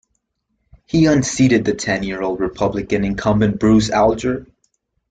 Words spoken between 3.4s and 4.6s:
Bruce Alger.